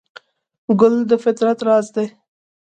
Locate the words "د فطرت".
1.09-1.59